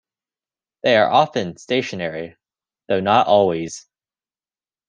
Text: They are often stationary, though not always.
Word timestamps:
They 0.81 0.97
are 0.97 1.07
often 1.11 1.57
stationary, 1.57 2.35
though 2.87 3.01
not 3.01 3.27
always. 3.27 3.85